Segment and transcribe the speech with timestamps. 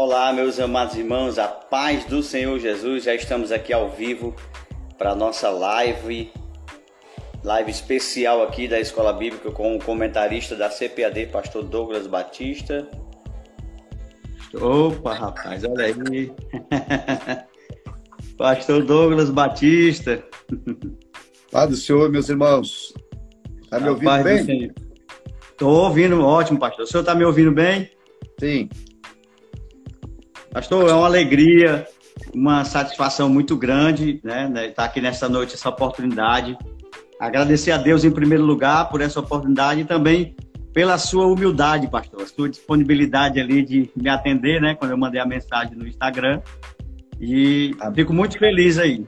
[0.00, 3.02] Olá, meus amados irmãos, a paz do Senhor Jesus.
[3.02, 4.32] Já estamos aqui ao vivo
[4.96, 6.30] para nossa live,
[7.42, 12.88] live especial aqui da Escola Bíblica com o comentarista da CPAD, Pastor Douglas Batista.
[14.54, 16.32] Opa, rapaz, olha aí.
[18.38, 20.22] Pastor Douglas Batista.
[21.50, 22.94] Paz do Senhor, meus irmãos.
[23.64, 24.72] Está me ouvindo bem?
[25.50, 26.84] Estou ouvindo, ótimo, pastor.
[26.84, 27.90] O senhor está me ouvindo bem?
[28.38, 28.68] Sim.
[30.58, 31.86] Pastor, é uma alegria,
[32.34, 36.58] uma satisfação muito grande, né, estar né, tá aqui nessa noite, essa oportunidade.
[37.20, 40.34] Agradecer a Deus em primeiro lugar por essa oportunidade e também
[40.74, 45.20] pela sua humildade, pastor, a sua disponibilidade ali de me atender, né, quando eu mandei
[45.20, 46.42] a mensagem no Instagram.
[47.20, 49.06] E fico muito feliz aí.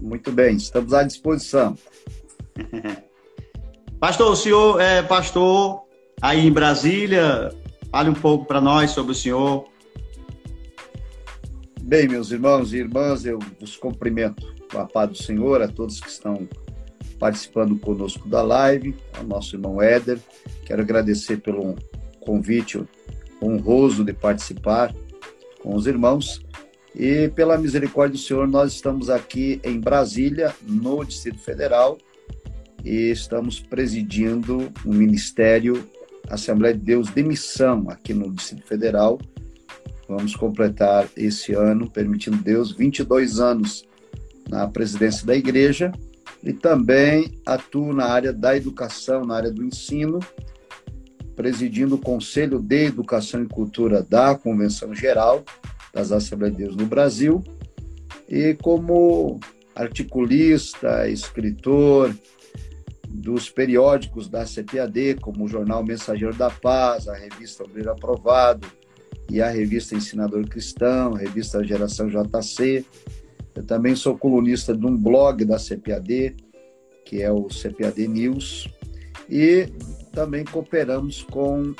[0.00, 1.76] Muito bem, estamos à disposição.
[4.00, 5.82] pastor, o senhor é pastor
[6.22, 7.50] aí em Brasília,
[7.94, 9.68] Fale um pouco para nós sobre o senhor.
[11.80, 16.00] Bem, meus irmãos e irmãs, eu vos cumprimento com a paz do Senhor, a todos
[16.00, 16.48] que estão
[17.20, 20.18] participando conosco da live, ao nosso irmão Éder.
[20.66, 21.76] Quero agradecer pelo
[22.18, 22.84] convite
[23.40, 24.92] honroso de participar
[25.62, 26.44] com os irmãos.
[26.96, 31.96] E pela misericórdia do Senhor, nós estamos aqui em Brasília, no Distrito Federal,
[32.84, 35.88] e estamos presidindo um ministério
[36.28, 39.18] Assembleia de Deus de Missão aqui no Distrito Federal.
[40.08, 43.84] Vamos completar esse ano, permitindo Deus, 22 anos
[44.48, 45.92] na presidência da igreja
[46.42, 50.20] e também atuo na área da educação, na área do ensino,
[51.34, 55.42] presidindo o Conselho de Educação e Cultura da Convenção Geral
[55.92, 57.42] das Assembleias de Deus no Brasil
[58.28, 59.40] e como
[59.74, 62.14] articulista, escritor,
[63.14, 68.66] dos periódicos da CPAD, como o Jornal Mensageiro da Paz, a revista Obreiro Aprovado
[69.30, 72.84] e a revista Ensinador Cristão, a revista Geração JC.
[73.54, 76.34] Eu também sou colunista de um blog da CPAD,
[77.04, 78.68] que é o CPAD News,
[79.30, 79.68] e
[80.12, 81.72] também cooperamos com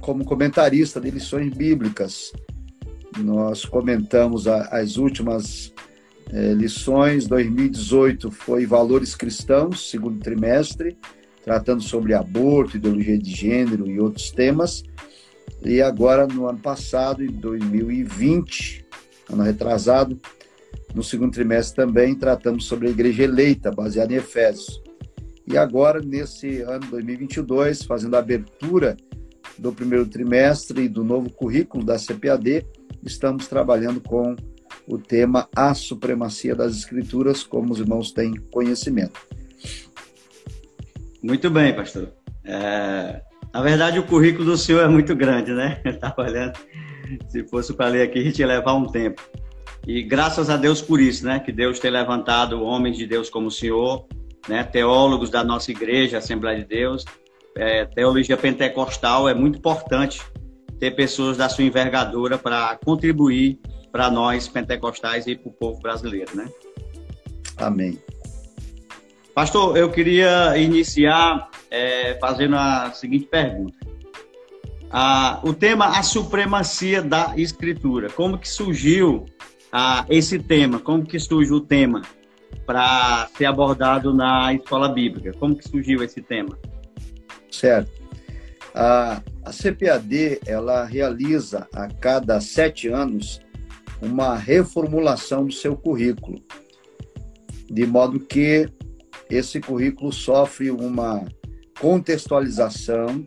[0.00, 2.32] como comentarista de lições bíblicas.
[3.18, 5.72] Nós comentamos as últimas
[6.30, 10.96] é, lições 2018 foi Valores Cristãos, segundo trimestre,
[11.42, 14.82] tratando sobre aborto, ideologia de gênero e outros temas.
[15.64, 18.84] E agora, no ano passado, em 2020,
[19.30, 20.20] ano retrasado,
[20.94, 24.82] no segundo trimestre também tratamos sobre a igreja eleita, baseada em Efésios.
[25.46, 28.96] E agora, nesse ano 2022, fazendo a abertura
[29.56, 32.66] do primeiro trimestre e do novo currículo da CPAD,
[33.02, 34.36] estamos trabalhando com
[34.88, 39.20] o tema A Supremacia das Escrituras, como os irmãos têm conhecimento.
[41.22, 42.08] Muito bem, pastor.
[42.44, 43.20] É,
[43.52, 45.80] na verdade, o currículo do senhor é muito grande, né?
[45.84, 46.58] Estava olhando.
[47.28, 49.22] Se fosse para ler aqui, a gente ia levar um tempo.
[49.86, 51.38] E graças a Deus por isso, né?
[51.38, 54.06] Que Deus tem levantado homens de Deus como o senhor,
[54.48, 54.64] né?
[54.64, 57.04] teólogos da nossa igreja, Assembleia de Deus.
[57.56, 60.22] É, teologia pentecostal é muito importante
[60.78, 63.58] ter pessoas da sua envergadura para contribuir
[63.90, 66.48] para nós pentecostais e para o povo brasileiro, né?
[67.56, 67.98] Amém.
[69.34, 73.78] Pastor, eu queria iniciar é, fazendo a seguinte pergunta.
[74.90, 78.08] Ah, o tema a supremacia da escritura.
[78.10, 79.26] Como que surgiu
[79.70, 80.78] ah, esse tema?
[80.78, 82.02] Como que surge o tema
[82.64, 85.32] para ser abordado na escola bíblica?
[85.38, 86.58] Como que surgiu esse tema?
[87.50, 87.92] Certo.
[88.74, 93.40] A, a CPAD ela realiza a cada sete anos
[94.00, 96.42] uma reformulação do seu currículo,
[97.70, 98.68] de modo que
[99.30, 101.24] esse currículo sofre uma
[101.78, 103.24] contextualização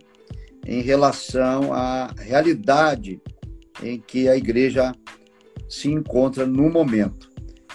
[0.66, 3.22] em relação à realidade
[3.84, 4.94] em que a igreja
[5.70, 7.30] se encontra no momento.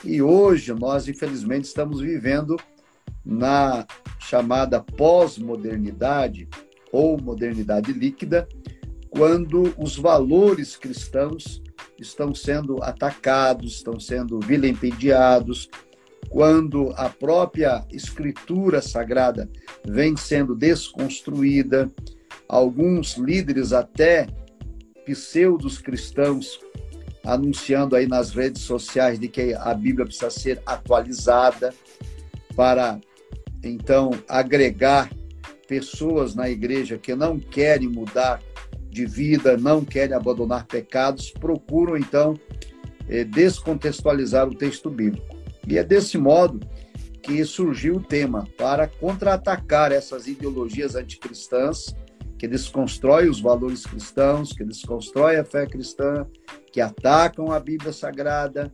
[0.05, 2.57] E hoje nós, infelizmente, estamos vivendo
[3.25, 3.87] na
[4.21, 6.49] chamada pós-modernidade
[6.93, 8.49] ou modernidade líquida,
[9.11, 11.63] quando os valores cristãos
[11.99, 15.69] estão sendo atacados, estão sendo vilipendiados,
[16.29, 19.49] quando a própria escritura sagrada
[19.85, 21.91] vem sendo desconstruída,
[22.49, 24.27] alguns líderes até
[25.05, 26.61] pseudos cristãos
[27.25, 31.75] anunciando aí nas redes sociais de que a Bíblia precisa ser atualizada
[32.55, 33.01] para
[33.63, 35.11] então agregar
[35.67, 38.41] pessoas na igreja que não querem mudar
[38.97, 42.35] de vida, não querem abandonar pecados, procuram então
[43.07, 45.37] eh, descontextualizar o texto bíblico.
[45.69, 46.67] E é desse modo
[47.23, 51.95] que surgiu o tema para contra-atacar essas ideologias anticristãs
[52.39, 56.27] que desconstrói os valores cristãos, que desconstrói a fé cristã,
[56.73, 58.73] que atacam a Bíblia Sagrada,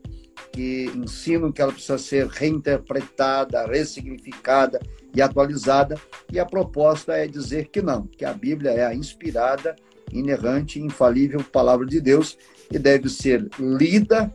[0.52, 4.80] que ensinam que ela precisa ser reinterpretada, ressignificada
[5.14, 5.96] e atualizada.
[6.30, 9.76] E a proposta é dizer que não, que a Bíblia é a inspirada,
[10.12, 12.36] inerrante infalível palavra de Deus
[12.70, 14.32] e deve ser lida,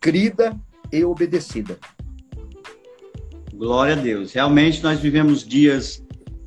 [0.00, 0.58] crida
[0.92, 1.78] e obedecida.
[3.54, 4.32] Glória a Deus.
[4.32, 6.02] Realmente nós vivemos dias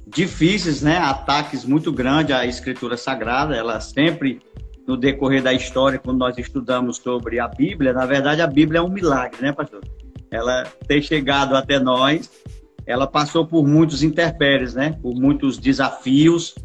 [0.07, 0.97] difíceis, né?
[0.97, 3.55] Ataques muito grandes à Escritura Sagrada.
[3.55, 4.41] Ela sempre,
[4.87, 8.81] no decorrer da história, quando nós estudamos sobre a Bíblia, na verdade a Bíblia é
[8.81, 9.81] um milagre, né, pastor?
[10.31, 12.29] Ela ter chegado até nós,
[12.85, 14.97] ela passou por muitos intempéries, né?
[15.01, 16.55] Por muitos desafios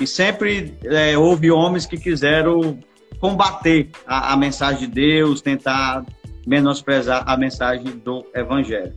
[0.00, 2.78] e sempre é, houve homens que quiseram
[3.20, 6.04] combater a, a mensagem de Deus, tentar
[6.46, 8.94] menosprezar a mensagem do Evangelho.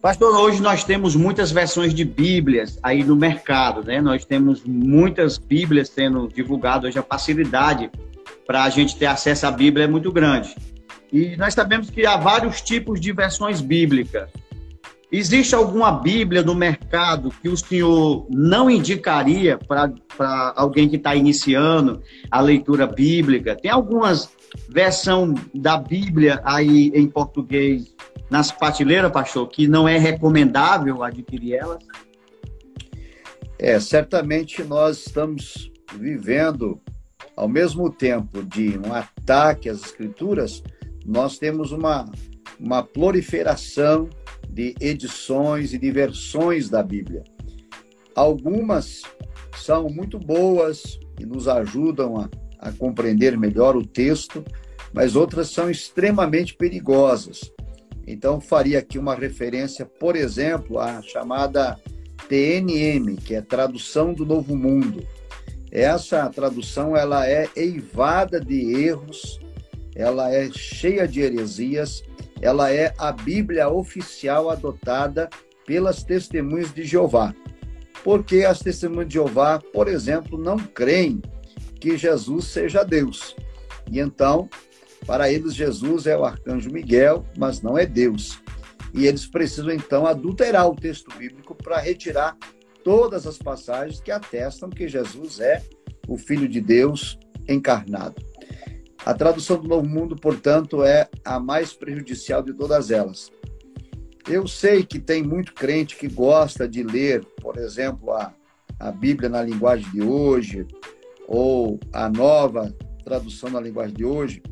[0.00, 4.00] Pastor, hoje nós temos muitas versões de Bíblias aí no mercado, né?
[4.00, 7.90] Nós temos muitas Bíblias sendo divulgadas, hoje a facilidade
[8.46, 10.54] para a gente ter acesso à Bíblia é muito grande.
[11.12, 14.28] E nós sabemos que há vários tipos de versões bíblicas.
[15.10, 19.90] Existe alguma Bíblia no mercado que o senhor não indicaria para
[20.54, 23.56] alguém que está iniciando a leitura bíblica?
[23.56, 24.28] Tem algumas
[24.68, 27.94] versão da Bíblia aí em português
[28.30, 31.82] nas prateleiras, pastor, que não é recomendável adquirir elas?
[33.58, 36.78] É, certamente nós estamos vivendo,
[37.34, 40.62] ao mesmo tempo de um ataque às escrituras,
[41.04, 42.04] nós temos uma,
[42.60, 44.08] uma proliferação
[44.58, 47.22] de edições e de versões da Bíblia.
[48.14, 49.02] Algumas
[49.56, 52.28] são muito boas e nos ajudam a,
[52.58, 54.44] a compreender melhor o texto,
[54.92, 57.52] mas outras são extremamente perigosas
[58.10, 61.78] então, faria aqui uma referência, por exemplo, à chamada
[62.26, 65.06] TNM, que é Tradução do Novo Mundo.
[65.70, 69.38] Essa tradução ela é eivada de erros,
[69.94, 72.02] ela é cheia de heresias,
[72.40, 75.28] ela é a Bíblia oficial adotada
[75.66, 77.34] pelas testemunhas de Jeová.
[78.04, 81.20] Porque as testemunhas de Jeová, por exemplo, não creem
[81.80, 83.36] que Jesus seja Deus.
[83.90, 84.48] E então
[85.06, 88.42] para eles, Jesus é o arcanjo Miguel, mas não é Deus.
[88.92, 92.36] E eles precisam, então, adulterar o texto bíblico para retirar
[92.84, 95.62] todas as passagens que atestam que Jesus é
[96.06, 97.18] o Filho de Deus
[97.48, 98.27] encarnado.
[99.04, 103.30] A tradução do Novo Mundo, portanto, é a mais prejudicial de todas elas.
[104.28, 108.34] Eu sei que tem muito crente que gosta de ler, por exemplo, a,
[108.78, 110.66] a Bíblia na linguagem de hoje,
[111.26, 112.74] ou a nova
[113.04, 114.42] tradução na linguagem de hoje,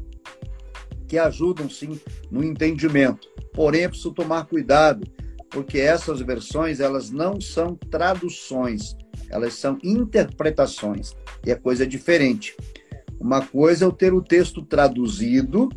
[1.06, 2.00] que ajudam sim
[2.31, 3.28] no entendimento.
[3.52, 5.06] Porém, é preciso tomar cuidado,
[5.50, 8.96] porque essas versões elas não são traduções,
[9.28, 11.14] elas são interpretações,
[11.44, 12.56] e é coisa diferente.
[13.21, 15.69] Uma coisa é eu ter o texto traduzido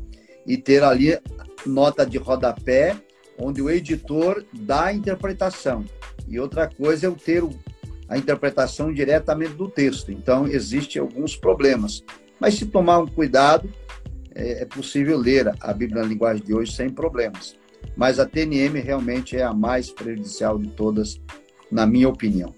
[0.46, 1.18] e ter ali
[1.66, 2.96] nota de rodapé,
[3.38, 5.86] onde o editor dá a interpretação.
[6.28, 7.44] E outra coisa é eu ter
[8.08, 10.12] a interpretação diretamente do texto.
[10.12, 12.04] Então, existem alguns problemas.
[12.40, 13.70] Mas se tomar um cuidado,
[14.34, 17.58] é, é possível ler a Bíblia na linguagem de hoje sem problemas.
[17.96, 21.22] Mas a TNM realmente é a mais prejudicial de todas,
[21.72, 22.54] na minha opinião.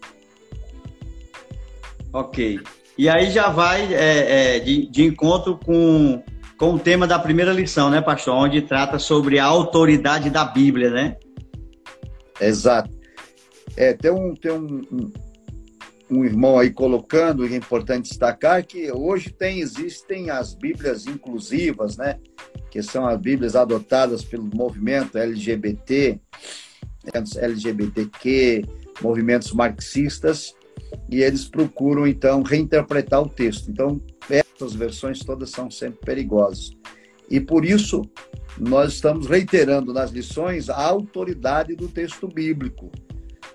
[2.13, 2.59] Ok.
[3.01, 6.21] E aí já vai é, é, de, de, encontro com,
[6.55, 8.35] com o tema da primeira lição, né, pastor?
[8.35, 11.17] Onde trata sobre a autoridade da Bíblia, né?
[12.39, 12.91] Exato.
[13.75, 15.11] É, tem um, tem um, um
[16.11, 21.97] um irmão aí colocando, e é importante destacar que hoje tem, existem as Bíblias inclusivas,
[21.97, 22.19] né?
[22.69, 26.19] Que são as Bíblias adotadas pelo movimento LGBT,
[27.35, 28.63] LGBTQ,
[29.01, 30.53] movimentos marxistas,
[31.09, 33.69] e eles procuram, então, reinterpretar o texto.
[33.69, 36.71] Então, essas versões todas são sempre perigosas.
[37.29, 38.01] E por isso,
[38.59, 42.91] nós estamos reiterando nas lições a autoridade do texto bíblico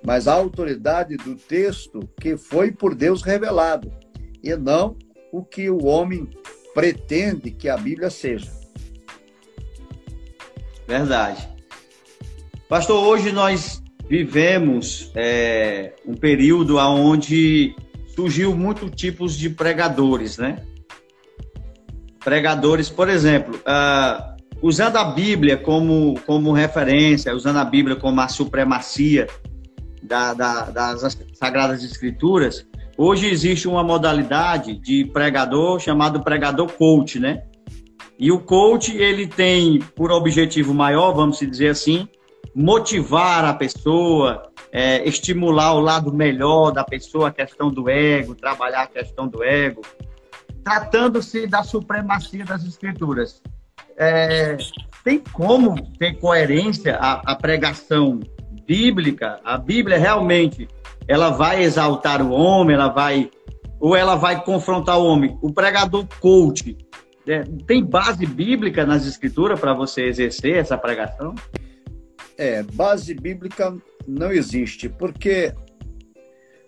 [0.07, 3.93] mas a autoridade do texto que foi por Deus revelado,
[4.41, 4.97] e não
[5.33, 6.31] o que o homem
[6.73, 8.51] pretende que a Bíblia seja.
[10.87, 11.49] Verdade.
[12.69, 17.75] Pastor, hoje nós vivemos é, um período onde
[18.15, 20.63] surgiu muitos tipos de pregadores, né?
[22.25, 28.29] Pregadores, por exemplo, uh, usando a Bíblia como, como referência, usando a Bíblia como a
[28.29, 29.29] supremacia
[30.03, 37.43] da, da, das Sagradas Escrituras, hoje existe uma modalidade de pregador chamado pregador coach, né?
[38.19, 42.09] E o coach, ele tem por objetivo maior, vamos dizer assim,
[42.57, 48.85] motivar a pessoa, é, estimular o lado melhor da pessoa, a questão do ego, trabalhar
[48.85, 49.83] a questão do ego,
[50.65, 53.43] tratando-se da supremacia das escrituras.
[53.95, 54.57] É,
[55.05, 58.21] tem como ter coerência a, a pregação
[58.67, 59.39] bíblica?
[59.45, 60.67] A Bíblia realmente
[61.07, 63.31] ela vai exaltar o homem, ela vai
[63.79, 65.37] ou ela vai confrontar o homem?
[65.43, 66.75] O pregador coach
[67.29, 71.35] é, tem base bíblica nas escrituras para você exercer essa pregação?
[72.39, 73.75] É, base bíblica
[74.07, 75.55] não existe, porque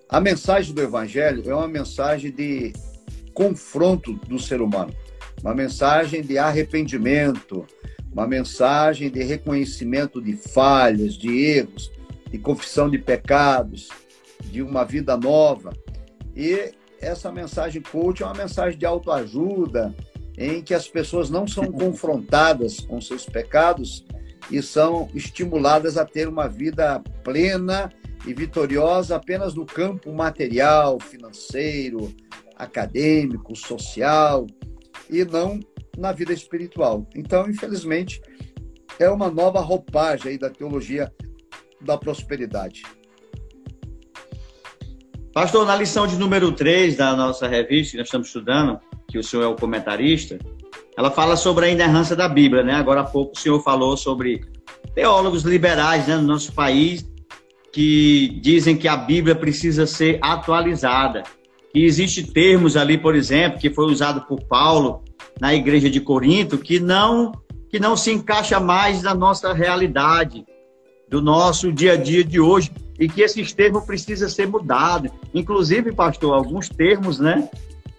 [0.09, 2.73] a mensagem do evangelho é uma mensagem de
[3.35, 4.95] confronto do ser humano,
[5.43, 7.67] uma mensagem de arrependimento,
[8.11, 11.93] uma mensagem de reconhecimento de falhas, de erros,
[12.31, 13.89] de confissão de pecados,
[14.45, 15.73] de uma vida nova.
[16.35, 19.95] E essa mensagem coach é uma mensagem de autoajuda,
[20.37, 24.05] em que as pessoas não são confrontadas com seus pecados
[24.51, 27.93] e são estimuladas a ter uma vida plena
[28.27, 32.15] e vitoriosa apenas no campo material, financeiro,
[32.57, 34.47] acadêmico, social
[35.09, 35.61] e não
[35.97, 37.07] na vida espiritual.
[37.15, 38.21] Então, infelizmente,
[38.99, 41.13] é uma nova roupagem aí da teologia
[41.81, 42.83] da prosperidade.
[45.33, 49.23] Pastor, na lição de número 3 da nossa revista, que nós estamos estudando, que o
[49.23, 50.39] senhor é o comentarista,
[50.99, 52.75] ela fala sobre a inerrância da Bíblia, né?
[52.75, 54.41] Agora há pouco o senhor falou sobre
[54.97, 57.09] teólogos liberais né, no nosso país
[57.73, 61.23] que dizem que a Bíblia precisa ser atualizada.
[61.73, 65.05] E existe termos ali, por exemplo, que foi usado por Paulo
[65.41, 67.31] na igreja de Corinto, que não
[67.71, 70.45] que não se encaixa mais na nossa realidade,
[71.09, 75.13] do nosso dia a dia de hoje e que esses termos precisam ser mudados.
[75.33, 77.49] Inclusive, pastor, alguns termos, né,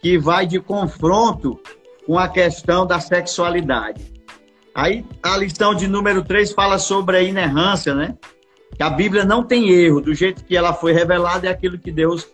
[0.02, 1.58] que vai de confronto
[2.10, 4.12] com a questão da sexualidade.
[4.74, 8.18] Aí a lição de número 3 fala sobre a inerrância, né?
[8.76, 11.92] Que a Bíblia não tem erro, do jeito que ela foi revelada é aquilo que
[11.92, 12.28] Deus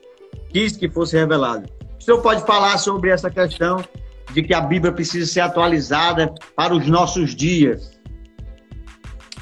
[0.48, 1.70] quis que fosse revelado.
[2.00, 3.84] O senhor pode falar sobre essa questão
[4.32, 8.00] de que a Bíblia precisa ser atualizada para os nossos dias?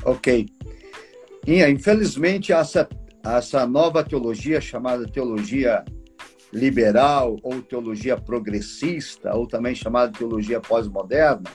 [0.03, 0.47] Ok.
[1.45, 2.89] Infelizmente, essa
[3.23, 5.85] essa nova teologia chamada teologia
[6.53, 11.49] liberal ou teologia progressista, ou também chamada teologia pós-moderna,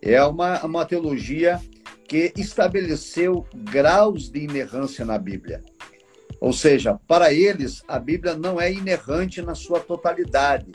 [0.00, 1.60] é uma, uma teologia
[2.08, 5.62] que estabeleceu graus de inerrância na Bíblia.
[6.40, 10.70] Ou seja, para eles, a Bíblia não é inerrante na sua totalidade.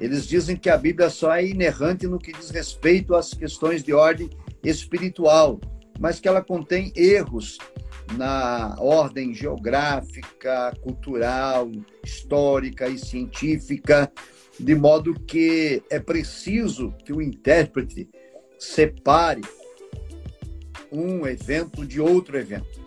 [0.00, 3.92] Eles dizem que a Bíblia só é inerrante no que diz respeito às questões de
[3.92, 4.30] ordem
[4.62, 5.60] espiritual,
[6.00, 7.58] mas que ela contém erros
[8.12, 11.70] na ordem geográfica, cultural,
[12.04, 14.10] histórica e científica,
[14.58, 18.08] de modo que é preciso que o intérprete
[18.58, 19.42] separe
[20.92, 22.84] um evento de outro evento.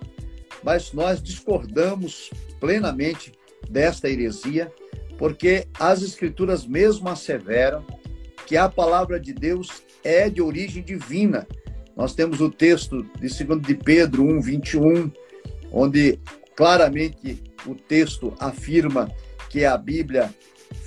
[0.63, 3.33] Mas nós discordamos plenamente
[3.69, 4.71] desta heresia,
[5.17, 7.85] porque as escrituras mesmo asseveram
[8.45, 11.45] que a palavra de Deus é de origem divina
[11.97, 15.11] nós temos o texto de 2 de Pedro 1, 21,
[15.71, 16.19] onde
[16.55, 19.11] claramente o texto afirma
[19.49, 20.29] que a Bíblia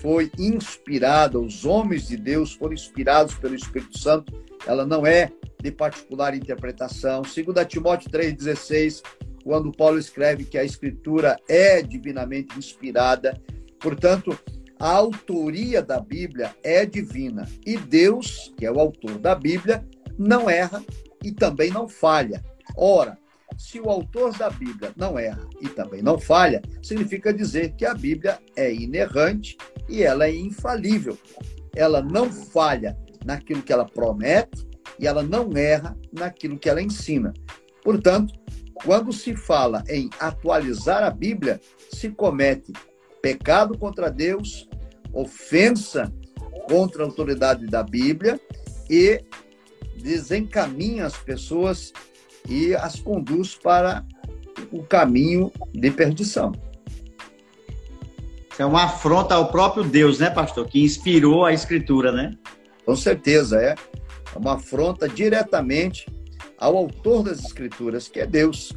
[0.01, 4.33] foi inspirada, os homens de Deus foram inspirados pelo Espírito Santo,
[4.65, 7.23] ela não é de particular interpretação.
[7.23, 9.03] 2 Timóteo 3,16,
[9.43, 13.41] quando Paulo escreve que a Escritura é divinamente inspirada,
[13.81, 14.39] portanto,
[14.79, 19.85] a autoria da Bíblia é divina e Deus, que é o autor da Bíblia,
[20.21, 20.85] não erra
[21.25, 22.45] e também não falha.
[22.77, 23.19] Ora,
[23.57, 27.95] se o autor da Bíblia não erra e também não falha, significa dizer que a
[27.95, 29.57] Bíblia é inerrante
[29.89, 31.19] e ela é infalível.
[31.75, 37.33] Ela não falha naquilo que ela promete e ela não erra naquilo que ela ensina.
[37.83, 38.35] Portanto,
[38.85, 41.61] quando se fala em atualizar a Bíblia,
[41.91, 42.73] se comete
[43.23, 44.69] pecado contra Deus,
[45.13, 46.13] ofensa
[46.69, 48.39] contra a autoridade da Bíblia
[48.89, 49.23] e
[50.03, 51.93] desencaminha as pessoas
[52.49, 54.05] e as conduz para
[54.73, 56.53] o caminho de perdição.
[58.51, 60.67] Isso é uma afronta ao próprio Deus, né, pastor?
[60.69, 62.37] Que inspirou a escritura, né?
[62.85, 63.75] Com certeza, é.
[64.35, 66.07] É uma afronta diretamente
[66.59, 68.73] ao autor das escrituras, que é Deus.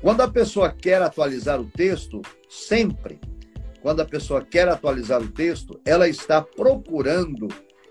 [0.00, 3.18] Quando a pessoa quer atualizar o texto, sempre,
[3.82, 7.48] quando a pessoa quer atualizar o texto, ela está procurando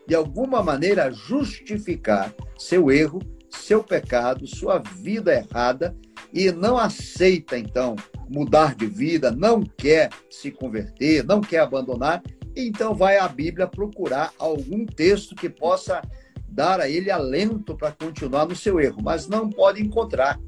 [0.07, 5.95] de alguma maneira, justificar seu erro, seu pecado, sua vida errada
[6.33, 7.95] e não aceita, então,
[8.29, 12.23] mudar de vida, não quer se converter, não quer abandonar,
[12.55, 16.01] então vai à Bíblia procurar algum texto que possa
[16.47, 20.39] dar a ele alento para continuar no seu erro, mas não pode encontrar.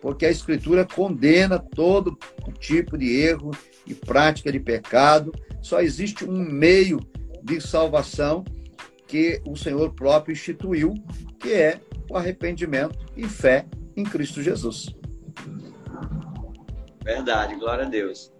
[0.00, 2.18] porque a Escritura condena todo
[2.58, 3.52] tipo de erro
[3.86, 5.32] e prática de pecado.
[5.60, 6.98] Só existe um meio
[7.40, 8.44] de salvação
[9.12, 10.94] que o Senhor próprio instituiu,
[11.38, 11.78] que é
[12.08, 14.88] o arrependimento e fé em Cristo Jesus.
[17.04, 18.32] Verdade, glória a Deus.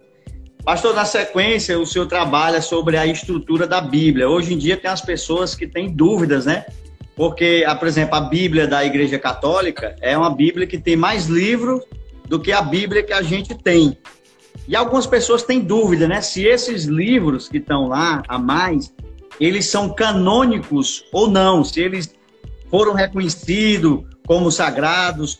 [0.65, 4.27] Pastor, na sequência, o senhor trabalha sobre a estrutura da Bíblia.
[4.27, 6.65] Hoje em dia tem as pessoas que têm dúvidas, né?
[7.15, 11.83] Porque, por exemplo, a Bíblia da Igreja Católica é uma Bíblia que tem mais livro
[12.27, 13.95] do que a Bíblia que a gente tem.
[14.67, 16.19] E algumas pessoas têm dúvida, né?
[16.21, 18.91] Se esses livros que estão lá a mais,
[19.39, 22.13] eles são canônicos ou não, se eles
[22.69, 25.37] foram reconhecidos como sagrados.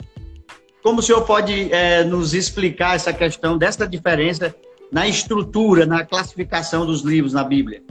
[0.82, 4.54] Como o senhor pode é, nos explicar essa questão dessa diferença
[4.92, 7.82] na estrutura, na classificação dos livros na Bíblia?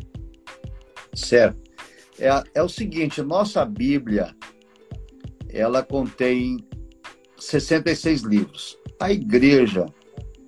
[1.15, 1.59] Certo.
[2.19, 4.35] É, é o seguinte, nossa Bíblia,
[5.49, 6.59] ela contém
[7.37, 8.79] 66 livros.
[9.01, 9.87] A Igreja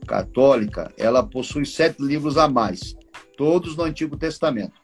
[0.06, 2.94] Católica, ela possui sete livros a mais,
[3.36, 4.83] todos no Antigo Testamento.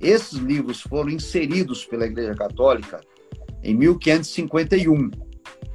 [0.00, 3.00] Esses livros foram inseridos pela Igreja Católica
[3.62, 5.10] em 1551,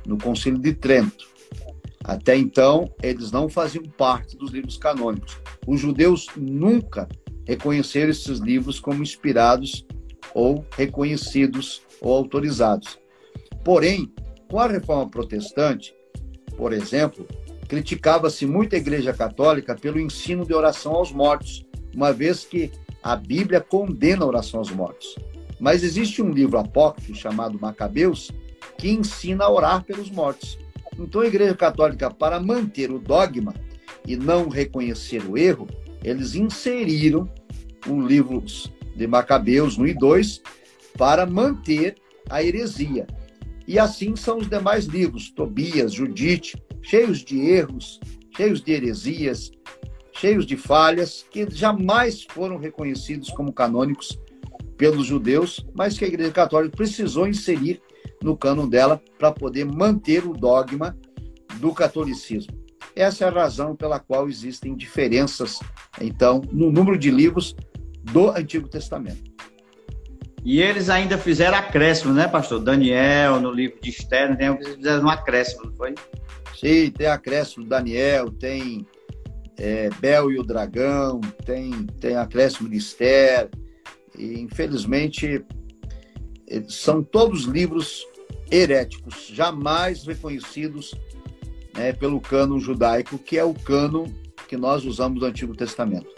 [0.06, 1.30] no Concílio de Trento.
[2.04, 5.38] Até então, eles não faziam parte dos livros canônicos.
[5.68, 7.08] Os judeus nunca
[7.48, 9.86] reconheceram esses livros como inspirados
[10.34, 13.00] ou reconhecidos ou autorizados.
[13.63, 14.12] Porém,
[14.50, 15.94] com a reforma protestante,
[16.58, 17.28] por exemplo,
[17.68, 22.71] criticava-se muito a Igreja Católica pelo ensino de oração aos mortos, uma vez que
[23.01, 25.15] a Bíblia condena a oração aos mortos.
[25.60, 28.31] Mas existe um livro apócrifo chamado Macabeus
[28.77, 30.57] que ensina a orar pelos mortos.
[30.98, 33.53] Então, a Igreja Católica, para manter o dogma
[34.07, 35.67] e não reconhecer o erro,
[36.03, 37.29] eles inseriram
[37.88, 38.43] o livro
[38.95, 40.41] de Macabeus 1 e 2
[40.98, 41.95] para manter
[42.29, 43.07] a heresia.
[43.67, 48.00] E assim são os demais livros, Tobias, Judite, cheios de erros,
[48.36, 49.51] cheios de heresias,
[50.22, 54.20] cheios de falhas, que jamais foram reconhecidos como canônicos
[54.77, 57.81] pelos judeus, mas que a Igreja Católica precisou inserir
[58.22, 60.96] no cânon dela para poder manter o dogma
[61.55, 62.53] do catolicismo.
[62.96, 65.60] Essa é a razão pela qual existem diferenças,
[66.00, 67.55] então, no número de livros
[68.03, 69.31] do Antigo Testamento.
[70.46, 72.60] E eles ainda fizeram acréscimo, né, pastor?
[72.60, 75.96] Daniel, no livro de Esther, tem, eles fizeram um acréscimo, não foi?
[76.60, 78.86] Sim, tem acréscimo Daniel, tem
[79.61, 83.47] é, Bel e o Dragão, tem, tem acréscimo de Esther.
[84.17, 85.45] E, infelizmente,
[86.67, 88.03] são todos livros
[88.50, 90.95] heréticos, jamais reconhecidos
[91.75, 94.11] né, pelo cano judaico, que é o cano
[94.47, 96.09] que nós usamos do Antigo Testamento.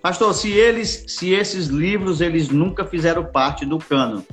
[0.00, 4.24] Pastor, se eles, se esses livros eles nunca fizeram parte do cano,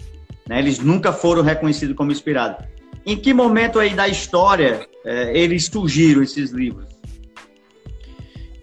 [0.47, 2.65] né, eles nunca foram reconhecidos como inspirados,
[3.06, 6.95] em que momento aí da história é, eles surgiram esses livros?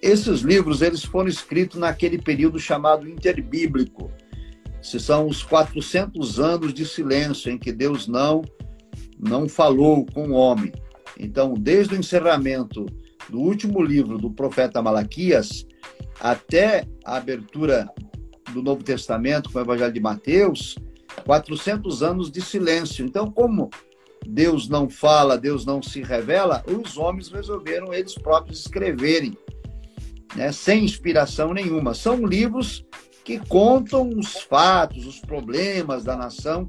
[0.02, 4.10] Esses livros eles foram escritos naquele período chamado interbíblico.
[4.82, 8.42] Se são os 400 anos de silêncio em que Deus não
[9.16, 10.72] não falou com o homem.
[11.16, 12.84] Então, desde o encerramento
[13.28, 15.64] do último livro do profeta Malaquias
[16.20, 17.88] até a abertura
[18.52, 20.76] do Novo Testamento com o Evangelho de Mateus,
[21.24, 23.04] 400 anos de silêncio.
[23.04, 23.70] Então, como
[24.26, 29.36] Deus não fala, Deus não se revela, os homens resolveram eles próprios escreverem,
[30.34, 31.94] né, sem inspiração nenhuma.
[31.94, 32.84] São livros
[33.24, 36.68] que contam os fatos, os problemas da nação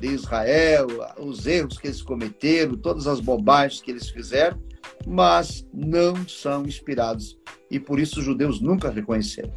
[0.00, 0.86] de Israel,
[1.18, 4.58] os erros que eles cometeram, todas as bobagens que eles fizeram,
[5.06, 7.38] mas não são inspirados
[7.70, 9.52] e por isso os judeus nunca reconheceram.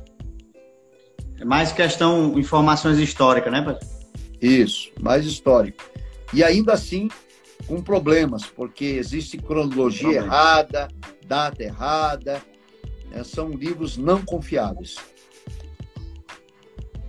[1.39, 3.89] É mais questão informações históricas, né, pastor?
[4.41, 5.83] Isso, mais histórico.
[6.33, 7.09] E ainda assim,
[7.67, 10.87] com problemas, porque existe cronologia errada,
[11.25, 12.41] data errada?
[13.23, 14.95] São livros não confiáveis.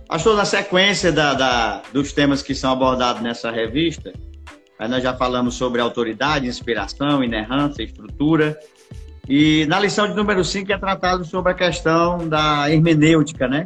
[0.07, 4.13] Pastor, na sequência da, da, dos temas que são abordados nessa revista,
[4.79, 8.57] nós já falamos sobre autoridade, inspiração, inerrância, estrutura.
[9.27, 13.65] E na lição de número 5 é tratado sobre a questão da hermenêutica, né?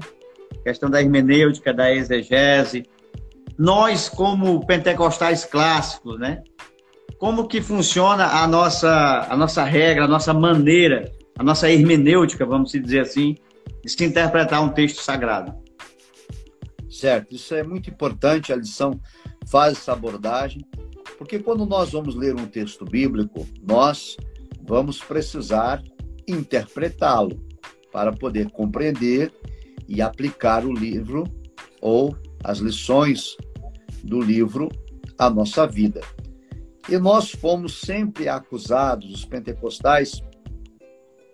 [0.59, 2.89] A questão da hermenêutica, da exegese.
[3.57, 6.41] Nós, como pentecostais clássicos, né?
[7.21, 12.71] como que funciona a nossa, a nossa regra, a nossa maneira, a nossa hermenêutica, vamos
[12.71, 13.35] dizer assim,
[13.83, 15.51] de se interpretar um texto sagrado.
[16.87, 19.01] Certo, isso é muito importante, a lição
[19.47, 20.63] faz essa abordagem,
[21.17, 24.17] porque quando nós vamos ler um texto bíblico, nós
[24.61, 25.83] vamos precisar
[26.27, 27.43] interpretá-lo
[27.91, 29.33] para poder compreender
[29.87, 31.23] e aplicar o livro
[31.81, 33.35] ou as lições
[34.03, 34.69] do livro
[35.17, 36.01] à nossa vida.
[36.87, 40.21] E nós fomos sempre acusados, os pentecostais,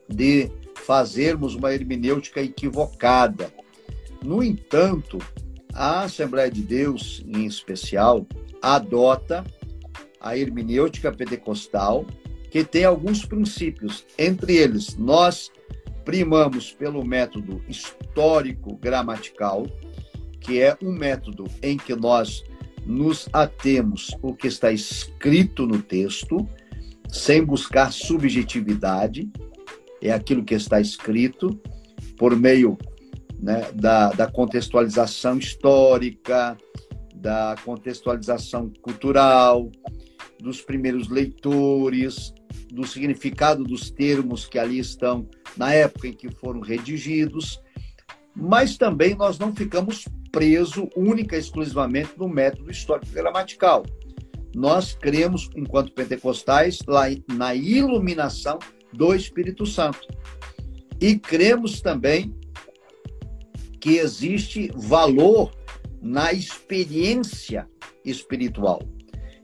[0.08, 3.52] de fazermos uma hermenêutica equivocada.
[4.24, 5.18] No entanto,
[5.74, 8.26] a Assembleia de Deus, em especial,
[8.62, 9.44] adota
[10.20, 12.06] a hermenêutica pentecostal,
[12.50, 14.06] que tem alguns princípios.
[14.18, 15.52] Entre eles, nós
[16.04, 19.68] primamos pelo método histórico-gramatical,
[20.40, 22.44] que é um método em que nós
[22.86, 26.48] nos atemos o que está escrito no texto,
[27.10, 29.30] sem buscar subjetividade,
[30.02, 31.60] é aquilo que está escrito,
[32.18, 32.78] por meio
[33.40, 36.58] né, da, da contextualização histórica,
[37.16, 39.72] da contextualização cultural,
[40.40, 42.34] dos primeiros leitores,
[42.72, 47.62] do significado dos termos que ali estão na época em que foram redigidos,
[48.36, 53.84] mas também nós não ficamos presos única e exclusivamente no método histórico gramatical.
[54.56, 58.60] Nós cremos, enquanto pentecostais, lá na iluminação
[58.98, 60.08] do Espírito Santo.
[61.00, 62.36] E cremos também
[63.80, 65.52] que existe valor
[66.02, 67.70] na experiência
[68.04, 68.82] espiritual.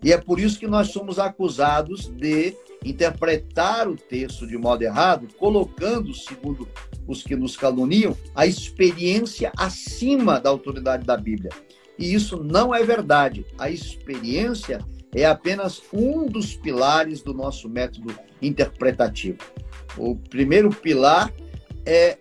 [0.03, 5.27] E é por isso que nós somos acusados de interpretar o texto de modo errado,
[5.37, 6.67] colocando, segundo
[7.07, 11.51] os que nos caluniam, a experiência acima da autoridade da Bíblia.
[11.97, 13.45] E isso não é verdade.
[13.57, 14.79] A experiência
[15.13, 19.37] é apenas um dos pilares do nosso método interpretativo.
[19.97, 21.31] O primeiro pilar
[21.85, 22.17] é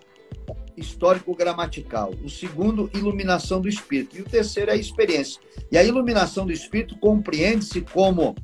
[0.77, 2.15] histórico-gramatical.
[2.23, 4.17] O segundo, iluminação do espírito.
[4.17, 5.41] E o terceiro é a experiência.
[5.71, 8.35] E a iluminação do espírito compreende-se como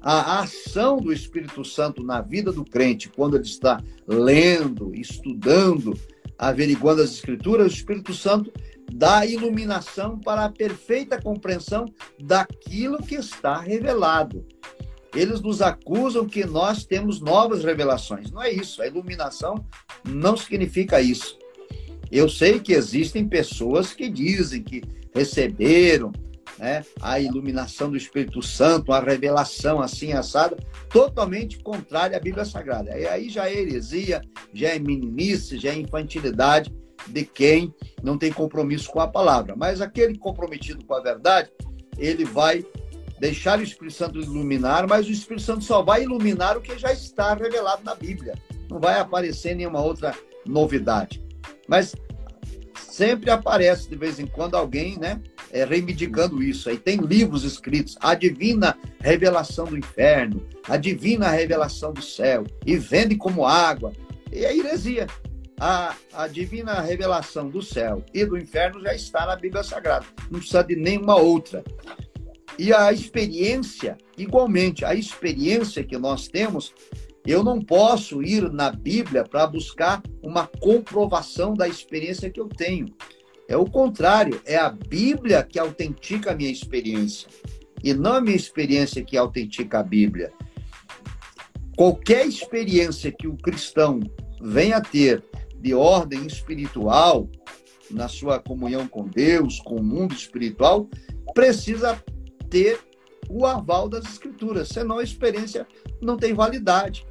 [0.00, 5.98] a ação do Espírito Santo na vida do crente, quando ele está lendo, estudando,
[6.38, 8.52] averiguando as Escrituras, o Espírito Santo
[8.92, 11.86] dá iluminação para a perfeita compreensão
[12.18, 14.46] daquilo que está revelado.
[15.14, 18.30] Eles nos acusam que nós temos novas revelações.
[18.30, 18.82] Não é isso.
[18.82, 19.64] A iluminação
[20.04, 21.38] não significa isso.
[22.10, 24.82] Eu sei que existem pessoas que dizem que
[25.14, 26.12] receberam
[26.58, 30.56] né, a iluminação do Espírito Santo, a revelação assim assada,
[30.90, 32.96] totalmente contrária à Bíblia Sagrada.
[32.98, 34.22] E aí já é heresia,
[34.52, 36.72] já é meninice, já é infantilidade
[37.08, 39.54] de quem não tem compromisso com a palavra.
[39.56, 41.50] Mas aquele comprometido com a verdade,
[41.98, 42.64] ele vai
[43.18, 46.92] deixar o Espírito Santo iluminar, mas o Espírito Santo só vai iluminar o que já
[46.92, 48.34] está revelado na Bíblia.
[48.68, 50.14] Não vai aparecer nenhuma outra
[50.44, 51.24] novidade.
[51.68, 51.94] Mas
[52.74, 55.20] sempre aparece de vez em quando alguém, né,
[55.52, 56.68] é, reivindicando isso.
[56.68, 62.76] Aí tem livros escritos, a divina revelação do inferno, a divina revelação do céu, e
[62.76, 63.92] vende como água.
[64.32, 65.06] E é heresia.
[65.58, 70.06] A, a divina revelação do céu e do inferno já está na Bíblia Sagrada.
[70.30, 71.64] Não precisa de nenhuma outra.
[72.58, 76.72] E a experiência, igualmente, a experiência que nós temos,
[77.26, 82.86] eu não posso ir na Bíblia para buscar uma comprovação da experiência que eu tenho.
[83.48, 87.28] É o contrário, é a Bíblia que autentica a minha experiência
[87.82, 90.32] e não a minha experiência que autentica a Bíblia.
[91.76, 94.00] Qualquer experiência que o cristão
[94.40, 95.22] venha a ter
[95.66, 97.28] de ordem espiritual,
[97.90, 100.88] na sua comunhão com Deus, com o mundo espiritual,
[101.34, 102.00] precisa
[102.48, 102.78] ter
[103.28, 105.66] o aval das Escrituras, senão a experiência
[106.00, 107.04] não tem validade.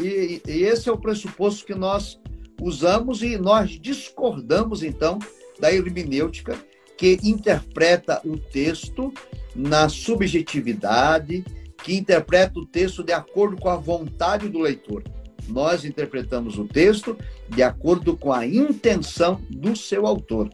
[0.00, 2.20] E, e esse é o pressuposto que nós
[2.60, 5.20] usamos e nós discordamos, então,
[5.60, 6.58] da hermenêutica
[6.98, 9.12] que interpreta o texto
[9.54, 11.44] na subjetividade,
[11.84, 15.04] que interpreta o texto de acordo com a vontade do leitor.
[15.48, 17.16] Nós interpretamos o texto
[17.48, 20.50] de acordo com a intenção do seu autor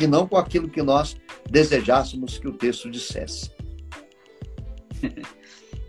[0.00, 1.16] e não com aquilo que nós
[1.50, 3.50] desejássemos que o texto dissesse.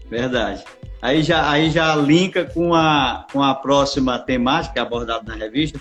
[0.10, 0.64] Verdade.
[1.02, 5.80] Aí já, aí já linka com a, com a próxima temática abordada na revista,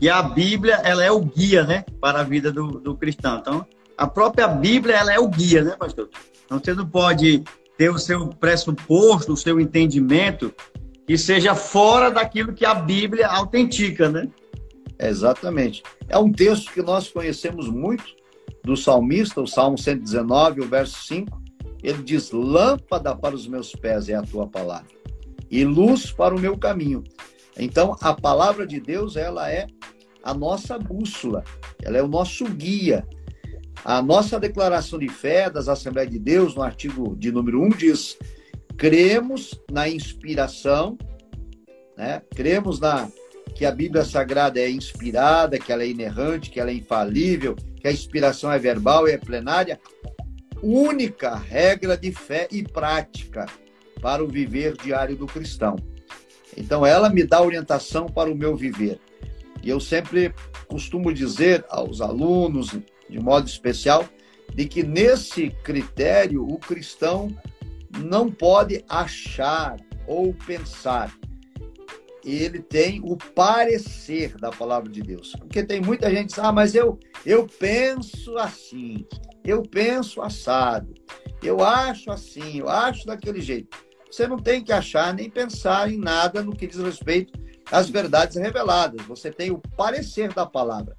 [0.00, 3.38] e a Bíblia ela é o guia, né, para a vida do, do cristão.
[3.38, 6.08] Então, a própria Bíblia ela é o guia, né, pastor?
[6.44, 7.42] Então, você não pode
[7.76, 10.54] ter o seu pressuposto, o seu entendimento
[11.08, 14.28] que seja fora daquilo que a Bíblia autentica, né?
[15.00, 15.82] Exatamente.
[16.06, 18.04] É um texto que nós conhecemos muito
[18.62, 21.42] do salmista, o Salmo 119, o verso 5,
[21.82, 24.90] ele diz: Lâmpada para os meus pés é a tua palavra,
[25.50, 27.02] e luz para o meu caminho.
[27.58, 29.66] Então, a palavra de Deus, ela é
[30.22, 31.42] a nossa bússola,
[31.82, 33.08] ela é o nosso guia.
[33.82, 38.18] A nossa declaração de fé das Assembleias de Deus, no artigo de número 1, diz:
[38.78, 40.96] cremos na inspiração,
[41.96, 42.22] né?
[42.34, 43.10] cremos na
[43.54, 47.88] que a Bíblia Sagrada é inspirada, que ela é inerrante, que ela é infalível, que
[47.88, 49.80] a inspiração é verbal e é plenária,
[50.62, 53.46] única regra de fé e prática
[54.00, 55.74] para o viver diário do cristão.
[56.56, 59.00] Então, ela me dá orientação para o meu viver.
[59.60, 60.32] E eu sempre
[60.68, 62.78] costumo dizer aos alunos,
[63.10, 64.08] de modo especial,
[64.54, 67.34] de que nesse critério o cristão
[67.98, 71.14] não pode achar ou pensar.
[72.24, 75.32] Ele tem o parecer da palavra de Deus.
[75.38, 79.06] Porque tem muita gente que diz, ah, mas eu, eu penso assim,
[79.44, 80.94] eu penso assado,
[81.42, 83.76] eu acho assim, eu acho daquele jeito.
[84.10, 87.38] Você não tem que achar nem pensar em nada no que diz respeito
[87.70, 89.06] às verdades reveladas.
[89.06, 90.96] Você tem o parecer da palavra.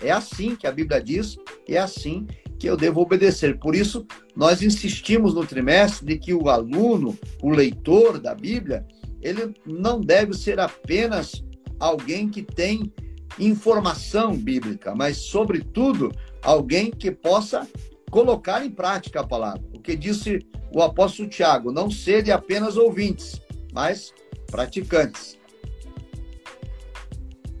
[0.00, 1.36] É assim que a Bíblia diz,
[1.68, 2.26] é assim
[2.62, 3.58] que eu devo obedecer.
[3.58, 8.86] Por isso, nós insistimos no trimestre de que o aluno, o leitor da Bíblia,
[9.20, 11.44] ele não deve ser apenas
[11.80, 12.92] alguém que tem
[13.36, 17.66] informação bíblica, mas, sobretudo, alguém que possa
[18.12, 19.64] colocar em prática a palavra.
[19.74, 20.38] O que disse
[20.72, 24.14] o apóstolo Tiago: não sede apenas ouvintes, mas
[24.52, 25.36] praticantes.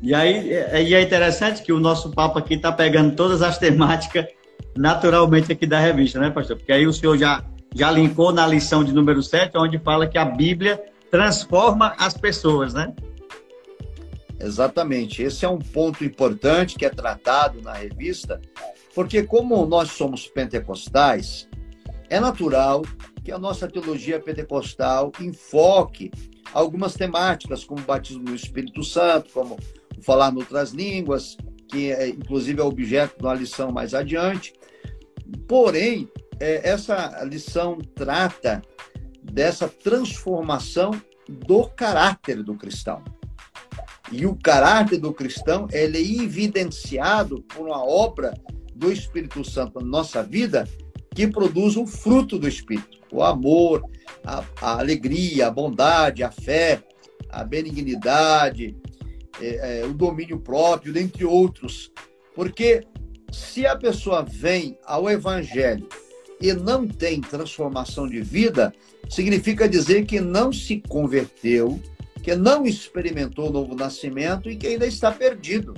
[0.00, 4.26] E aí e é interessante que o nosso papo aqui está pegando todas as temáticas
[4.76, 6.56] naturalmente aqui da revista, né, pastor?
[6.56, 10.18] Porque aí o senhor já, já linkou na lição de número 7, onde fala que
[10.18, 12.92] a Bíblia transforma as pessoas, né?
[14.40, 15.22] Exatamente.
[15.22, 18.40] Esse é um ponto importante que é tratado na revista,
[18.94, 21.48] porque como nós somos pentecostais,
[22.10, 22.82] é natural
[23.22, 26.10] que a nossa teologia pentecostal enfoque
[26.52, 29.58] algumas temáticas, como o batismo no Espírito Santo, como
[30.02, 31.36] falar em outras línguas,
[31.72, 34.52] que é, inclusive é objeto de uma lição mais adiante.
[35.48, 36.08] Porém,
[36.38, 38.60] é, essa lição trata
[39.22, 40.92] dessa transformação
[41.26, 43.02] do caráter do cristão.
[44.12, 48.34] E o caráter do cristão ele é evidenciado por uma obra
[48.74, 50.68] do Espírito Santo na nossa vida
[51.14, 53.82] que produz o fruto do Espírito: o amor,
[54.22, 56.82] a, a alegria, a bondade, a fé,
[57.30, 58.76] a benignidade,
[59.40, 61.90] é, é, o domínio próprio, dentre outros.
[62.34, 62.86] Porque
[63.30, 65.88] se a pessoa vem ao Evangelho
[66.40, 68.74] e não tem transformação de vida,
[69.08, 71.80] significa dizer que não se converteu,
[72.22, 75.74] que não experimentou o novo nascimento e que ainda está perdido.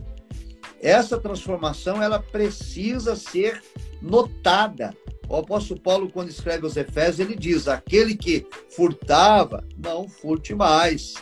[0.80, 3.62] Essa transformação ela precisa ser
[4.02, 4.94] notada.
[5.28, 11.14] O apóstolo Paulo, quando escreve aos Efésios, ele diz: aquele que furtava, não furte mais.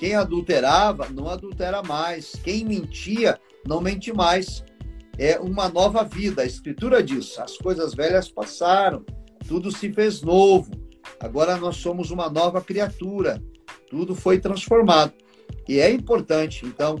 [0.00, 2.32] Quem adulterava, não adultera mais.
[2.42, 4.64] Quem mentia, não mente mais.
[5.18, 6.40] É uma nova vida.
[6.40, 9.04] A Escritura diz: as coisas velhas passaram,
[9.46, 10.70] tudo se fez novo.
[11.20, 13.42] Agora nós somos uma nova criatura.
[13.90, 15.12] Tudo foi transformado.
[15.68, 16.96] E é importante, então,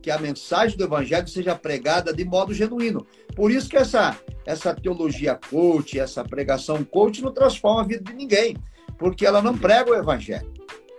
[0.00, 3.04] que a mensagem do evangelho seja pregada de modo genuíno.
[3.34, 8.14] Por isso que essa, essa teologia coach, essa pregação coach não transforma a vida de
[8.14, 8.56] ninguém,
[8.96, 10.53] porque ela não prega o evangelho.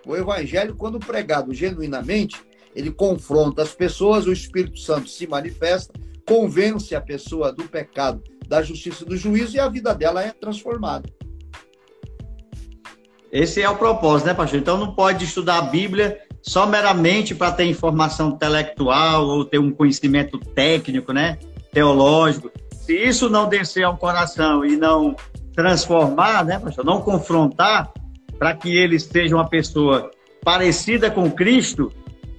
[0.05, 2.41] O evangelho, quando pregado genuinamente,
[2.75, 5.93] ele confronta as pessoas, o Espírito Santo se manifesta,
[6.27, 10.31] convence a pessoa do pecado, da justiça e do juízo e a vida dela é
[10.31, 11.09] transformada.
[13.31, 14.59] Esse é o propósito, né, pastor?
[14.59, 19.71] Então não pode estudar a Bíblia só meramente para ter informação intelectual ou ter um
[19.71, 21.39] conhecimento técnico, né,
[21.73, 22.51] teológico.
[22.71, 25.15] Se isso não descer ao coração e não
[25.55, 27.91] transformar, né, pastor, não confrontar,
[28.37, 30.11] para que ele seja uma pessoa
[30.43, 31.91] parecida com Cristo,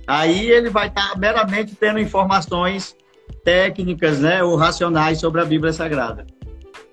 [0.07, 2.97] aí ele vai estar tá meramente tendo informações
[3.45, 6.27] técnicas, né, ou racionais sobre a Bíblia Sagrada.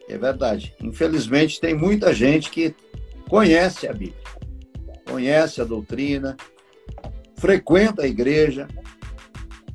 [0.10, 0.74] É verdade.
[0.82, 2.76] Infelizmente tem muita gente que
[3.30, 4.22] conhece a Bíblia,
[5.10, 6.36] conhece a doutrina,
[7.36, 8.68] frequenta a igreja,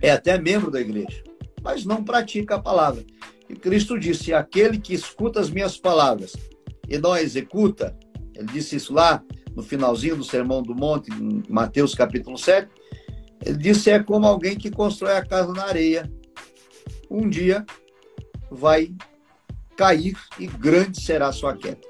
[0.01, 1.23] é até membro da igreja,
[1.63, 3.05] mas não pratica a palavra.
[3.49, 6.37] E Cristo disse: aquele que escuta as minhas palavras
[6.89, 7.97] e não a executa,
[8.39, 9.23] ele disse isso lá
[9.55, 12.69] no finalzinho do Sermão do Monte, em Mateus capítulo 7.
[13.45, 16.11] Ele disse: é como alguém que constrói a casa na areia.
[17.11, 17.67] Um dia
[18.51, 18.95] vai
[19.77, 21.81] cair e grande será a sua queda.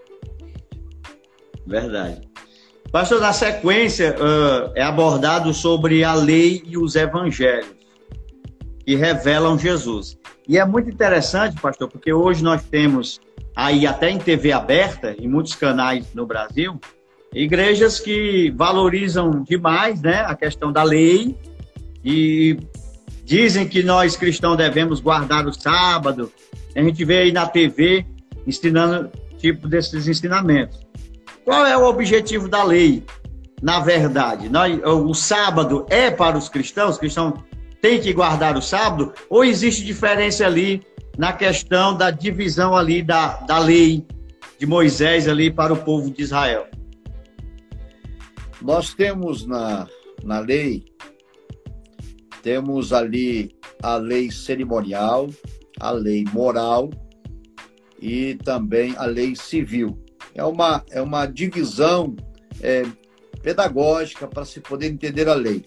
[1.67, 2.27] Verdade.
[2.91, 7.78] Pastor, na sequência uh, é abordado sobre a lei e os evangelhos
[8.89, 10.17] que revelam Jesus.
[10.49, 13.21] E é muito interessante, pastor, porque hoje nós temos
[13.55, 16.81] aí até em TV aberta, em muitos canais no Brasil,
[17.35, 21.37] igrejas que valorizam demais né, a questão da lei
[22.03, 22.59] e
[23.27, 26.33] dizem que nós cristãos devemos guardar o sábado.
[26.75, 28.07] A gente vê aí na TV
[28.47, 30.81] ensinando tipo desses ensinamentos.
[31.45, 33.05] Qual é o objetivo da lei?
[33.61, 37.35] Na verdade, nós, o sábado é para os cristãos, os cristãos
[37.81, 40.83] têm que guardar o sábado, ou existe diferença ali
[41.17, 44.07] na questão da divisão ali da, da lei
[44.59, 46.67] de Moisés ali para o povo de Israel?
[48.61, 49.87] Nós temos na,
[50.25, 50.85] na lei,
[52.43, 55.29] temos ali a lei cerimonial,
[55.79, 56.91] a lei moral
[58.01, 59.99] e também a lei civil.
[60.35, 62.15] É uma, é uma divisão
[62.61, 62.85] é,
[63.43, 65.65] pedagógica para se poder entender a lei.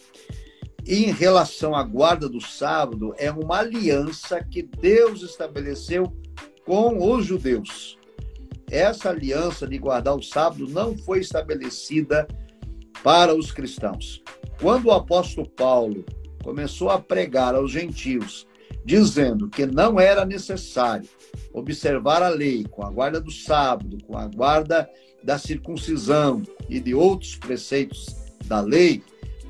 [0.85, 6.11] Em relação à guarda do sábado, é uma aliança que Deus estabeleceu
[6.65, 7.97] com os judeus.
[8.69, 12.27] Essa aliança de guardar o sábado não foi estabelecida
[13.03, 14.23] para os cristãos.
[14.59, 16.03] Quando o apóstolo Paulo
[16.43, 18.47] começou a pregar aos gentios,
[18.83, 21.07] dizendo que não era necessário
[21.53, 24.89] observar a lei com a guarda do sábado, com a guarda
[25.23, 28.15] da circuncisão e de outros preceitos
[28.45, 29.03] da lei,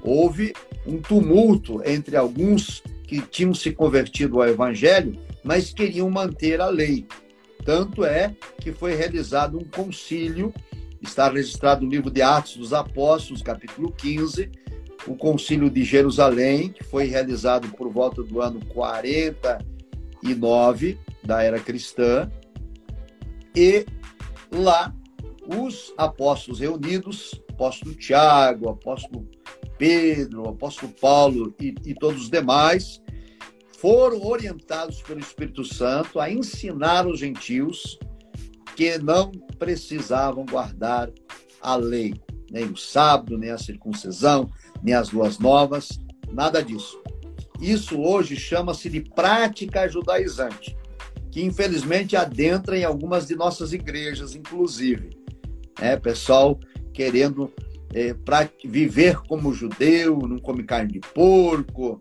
[0.03, 0.53] houve
[0.85, 7.05] um tumulto entre alguns que tinham se convertido ao evangelho, mas queriam manter a lei.
[7.65, 10.53] Tanto é que foi realizado um concílio,
[11.01, 14.49] está registrado no livro de Atos dos Apóstolos, capítulo 15,
[15.07, 22.31] o concílio de Jerusalém, que foi realizado por volta do ano 49 da era cristã,
[23.55, 23.85] e
[24.51, 24.91] lá
[25.47, 29.27] os apóstolos reunidos, apóstolo Tiago, apóstolo
[29.81, 33.01] Pedro, apóstolo Paulo e, e todos os demais,
[33.79, 37.97] foram orientados pelo Espírito Santo a ensinar os gentios
[38.75, 41.09] que não precisavam guardar
[41.59, 42.13] a lei,
[42.51, 44.51] nem o sábado, nem a circuncisão,
[44.83, 45.99] nem as luas novas,
[46.31, 47.01] nada disso.
[47.59, 50.77] Isso hoje chama-se de prática judaizante,
[51.31, 55.09] que infelizmente adentra em algumas de nossas igrejas, inclusive.
[55.79, 56.59] É, pessoal
[56.93, 57.51] querendo
[57.93, 61.99] é, para viver como judeu, não come carne de porco,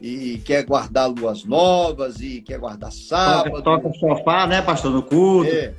[0.00, 3.62] e quer guardar luas novas, e quer guardar sábado.
[3.62, 5.50] Toca o sofá, né, pastor, no culto.
[5.50, 5.74] É,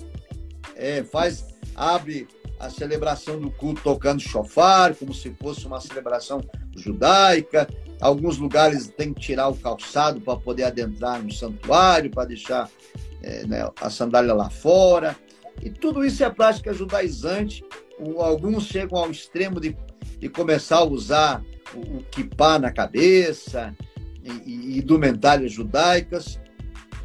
[0.76, 1.46] é, faz,
[1.76, 2.28] abre
[2.60, 6.42] a celebração do culto tocando chofar, como se fosse uma celebração
[6.76, 7.68] judaica.
[8.00, 12.70] Alguns lugares tem que tirar o calçado para poder adentrar no santuário, para deixar
[13.22, 15.16] é, né, a sandália lá fora.
[15.62, 17.64] E tudo isso é prática judaizante
[18.22, 19.76] alguns chegam ao extremo de,
[20.20, 23.76] de começar a usar o, o na cabeça
[24.24, 26.40] e, e indumentárias judaicas.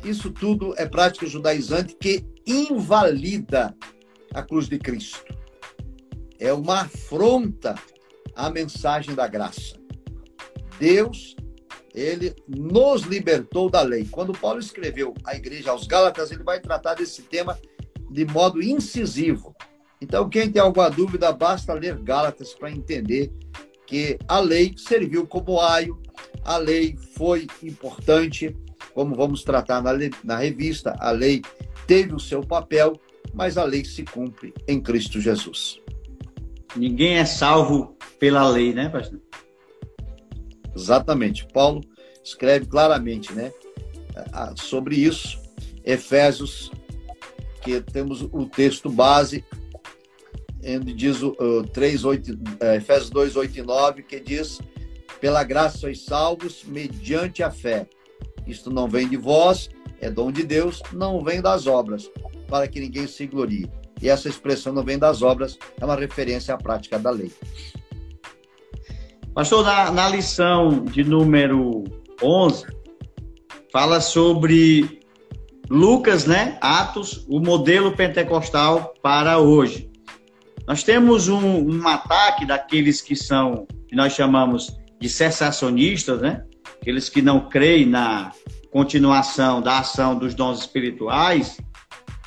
[0.04, 3.74] Isso tudo é prática judaizante que invalida
[4.32, 5.24] a cruz de Cristo.
[6.38, 7.74] É uma afronta
[8.34, 9.76] à mensagem da graça.
[10.78, 11.34] Deus,
[11.92, 14.06] ele nos libertou da lei.
[14.08, 17.58] Quando Paulo escreveu a igreja aos Gálatas, ele vai tratar desse tema
[18.10, 19.54] de modo incisivo.
[20.00, 23.32] Então, quem tem alguma dúvida, basta ler Gálatas para entender
[23.86, 26.00] que a lei serviu como aio,
[26.44, 28.54] a lei foi importante,
[28.94, 31.42] como vamos tratar na, na revista, a lei
[31.86, 33.00] teve o seu papel,
[33.32, 35.80] mas a lei se cumpre em Cristo Jesus.
[36.76, 39.20] Ninguém é salvo pela lei, né, pastor?
[40.76, 41.46] Exatamente.
[41.52, 41.80] Paulo
[42.22, 43.52] escreve claramente, né,
[44.56, 45.40] sobre isso.
[45.84, 46.70] Efésios,
[47.62, 49.44] que temos o texto base,
[50.64, 54.60] onde diz o, o 3, 8, é, Efésios 2, 8 e 9, que diz:
[55.20, 57.88] Pela graça sois salvos mediante a fé.
[58.46, 59.68] Isto não vem de vós,
[60.00, 62.10] é dom de Deus, não vem das obras,
[62.48, 63.70] para que ninguém se glorie.
[64.00, 67.32] E essa expressão não vem das obras, é uma referência à prática da lei.
[69.34, 71.84] Pastor, na, na lição de número
[72.22, 72.66] 11,
[73.72, 75.00] fala sobre
[75.68, 76.58] Lucas, né?
[76.60, 79.87] Atos, o modelo pentecostal para hoje.
[80.68, 86.44] Nós temos um, um ataque daqueles que são, que nós chamamos de cessacionistas, né?
[86.78, 88.32] Aqueles que não creem na
[88.70, 91.56] continuação da ação dos dons espirituais.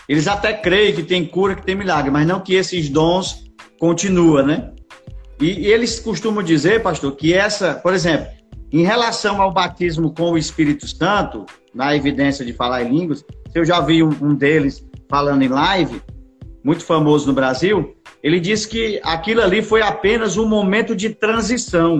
[0.10, 3.44] Eles até creem que tem cura, que tem milagre, mas não que esses dons
[3.80, 4.72] continuam, né?
[5.40, 8.26] E, eles costumam dizer, pastor, que essa, por exemplo,
[8.72, 13.24] em relação ao batismo com o Espírito Santo, na evidência de falar em línguas,
[13.54, 16.02] eu já vi um deles falando em live,
[16.64, 21.98] muito famoso no Brasil, ele disse que aquilo ali foi apenas um momento de transição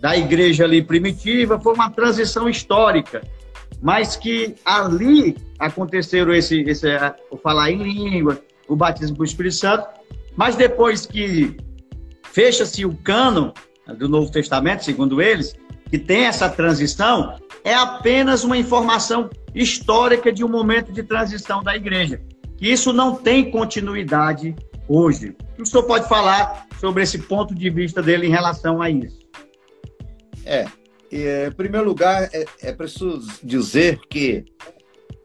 [0.00, 3.22] da igreja ali primitiva, foi uma transição histórica,
[3.80, 6.86] mas que ali aconteceram esse, esse
[7.30, 9.86] o falar em língua, o batismo com o Espírito Santo,
[10.36, 11.56] mas depois que
[12.24, 13.52] fecha-se o cano
[13.96, 15.54] do Novo Testamento, segundo eles,
[15.88, 21.76] que tem essa transição, é apenas uma informação histórica de um momento de transição da
[21.76, 22.20] igreja.
[22.56, 24.54] Que isso não tem continuidade
[24.88, 25.36] hoje.
[25.58, 29.20] O senhor pode falar sobre esse ponto de vista dele em relação a isso?
[30.44, 30.66] É,
[31.10, 34.44] em primeiro lugar, é, é preciso dizer que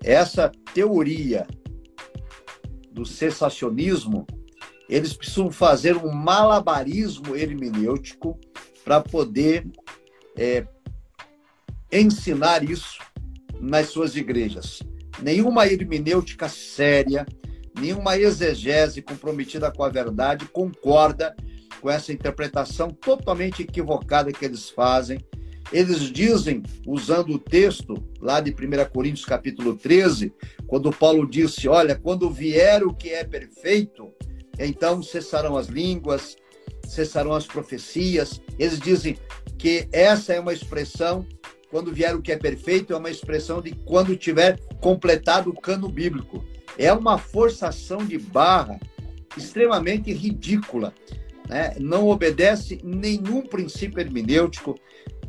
[0.04, 1.48] essa teoria
[2.92, 4.26] do cessacionismo,
[4.90, 8.40] eles precisam fazer um malabarismo hermenêutico
[8.84, 9.68] para poder
[10.36, 10.66] é,
[11.92, 13.00] ensinar isso
[13.60, 14.82] nas suas igrejas.
[15.22, 17.26] Nenhuma hermenêutica séria,
[17.80, 21.36] nenhuma exegese comprometida com a verdade concorda
[21.80, 25.20] com essa interpretação totalmente equivocada que eles fazem.
[25.72, 30.34] Eles dizem, usando o texto lá de 1 Coríntios capítulo 13,
[30.66, 34.14] quando Paulo disse, olha, quando vier o que é perfeito,
[34.58, 36.38] então cessarão as línguas,
[36.88, 38.42] cessarão as profecias.
[38.58, 39.18] Eles dizem
[39.58, 41.28] que essa é uma expressão,
[41.70, 45.90] quando vier o que é perfeito, é uma expressão de quando tiver completado o cano
[45.90, 46.44] bíblico.
[46.78, 48.80] É uma forçação de barra
[49.36, 50.94] extremamente ridícula.
[51.48, 51.76] Né?
[51.80, 54.80] Não obedece nenhum princípio hermenêutico,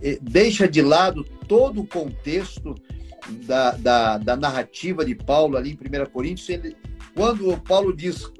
[0.03, 2.74] eh, deixa de lado todo o contexto
[3.46, 6.49] da, da, da narrativa de Paulo ali em 1 Coríntios.
[6.49, 6.76] Ele,
[7.14, 8.30] quando Paulo diz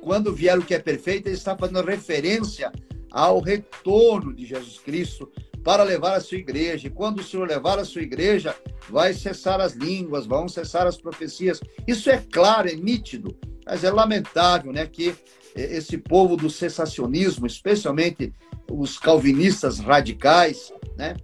[0.00, 2.72] quando vier o que é perfeito, ele está fazendo referência
[3.10, 5.30] ao retorno de Jesus Cristo
[5.68, 6.86] para levar a sua igreja.
[6.86, 8.56] E quando o Senhor levar a sua igreja,
[8.88, 11.60] vai cessar as línguas, vão cessar as profecias.
[11.86, 15.14] Isso é claro, é nítido, mas é lamentável, né, que
[15.54, 18.32] esse povo do cessacionismo, especialmente
[18.70, 21.14] os calvinistas radicais, né,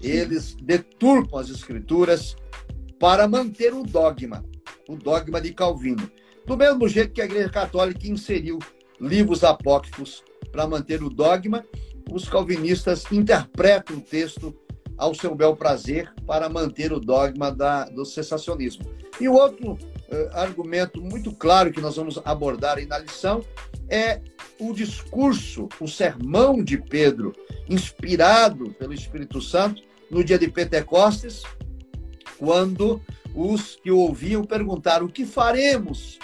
[0.00, 2.34] eles deturpam as escrituras
[2.98, 4.42] para manter o dogma,
[4.88, 6.10] o dogma de Calvino.
[6.46, 8.58] Do mesmo jeito que a Igreja Católica inseriu
[8.98, 11.62] livros apócrifos para manter o dogma,
[12.10, 14.54] os calvinistas interpretam o texto
[14.96, 18.84] ao seu bel prazer para manter o dogma da, do cessacionismo.
[19.20, 19.78] E o outro uh,
[20.32, 23.44] argumento muito claro que nós vamos abordar aí na lição
[23.88, 24.20] é
[24.58, 27.32] o discurso, o sermão de Pedro,
[27.68, 31.42] inspirado pelo Espírito Santo no dia de Pentecostes,
[32.38, 33.00] quando
[33.34, 36.18] os que o ouviam perguntaram: O que faremos?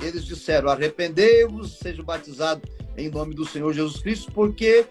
[0.00, 4.86] Eles disseram: Arrependei-vos, sejam batizados em nome do Senhor Jesus Cristo, porque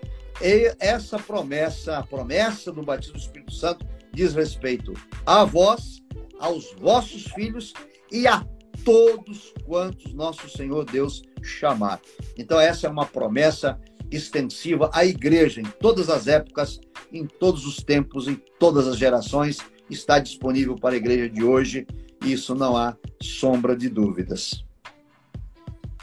[0.80, 4.94] essa promessa, a promessa do batismo do Espírito Santo, diz respeito
[5.26, 6.02] a vós,
[6.40, 7.74] aos vossos filhos
[8.12, 8.46] e a
[8.84, 12.02] todos quantos nosso Senhor Deus chamar.
[12.38, 13.80] Então, essa é uma promessa
[14.12, 16.80] extensiva à igreja em todas as épocas,
[17.12, 19.58] em todos os tempos, em todas as gerações,
[19.90, 21.86] está disponível para a igreja de hoje,
[22.24, 24.64] e isso não há sombra de dúvidas.